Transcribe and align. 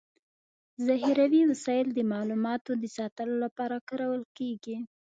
ذخيروي 0.87 1.41
وسایل 1.51 1.87
د 1.93 1.99
معلوماتو 2.11 2.71
د 2.81 2.83
ساتلو 2.97 3.35
لپاره 3.45 3.75
کارول 3.89 4.23
کيږي. 4.37 4.77